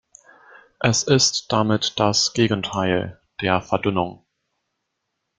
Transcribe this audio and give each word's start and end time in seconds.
Es 0.79 1.03
ist 1.03 1.51
damit 1.51 1.99
das 1.99 2.33
Gegenteil 2.33 3.21
der 3.39 3.61
Verdünnung. 3.61 4.25